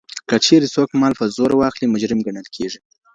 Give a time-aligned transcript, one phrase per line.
[0.29, 2.79] که چېرې څوک مال په زور واخلي، مجرم ګڼل کيږي.